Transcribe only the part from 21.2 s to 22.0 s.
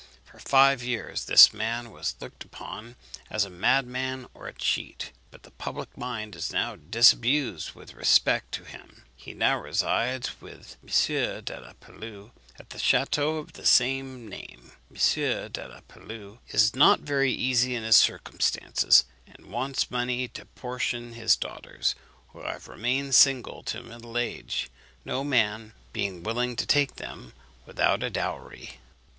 daughters,